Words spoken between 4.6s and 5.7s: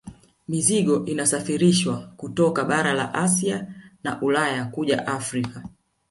kuja Afrika